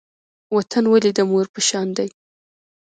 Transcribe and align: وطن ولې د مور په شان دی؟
وطن 0.55 0.83
ولې 0.89 1.11
د 1.13 1.19
مور 1.29 1.45
په 1.53 1.61
شان 1.67 1.87
دی؟ 1.97 2.09